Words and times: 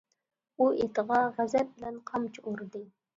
ئۇ، 0.61 0.69
ئېتىغا 0.85 1.19
غەزەپ 1.35 1.69
بىلەن 1.75 1.99
قامچا 2.09 2.45
ئۇردى. 2.49 2.83